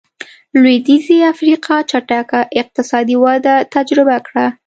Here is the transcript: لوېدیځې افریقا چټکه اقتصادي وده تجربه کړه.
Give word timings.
لوېدیځې 0.61 1.17
افریقا 1.33 1.77
چټکه 1.89 2.39
اقتصادي 2.61 3.15
وده 3.23 3.55
تجربه 3.73 4.17
کړه. 4.27 4.45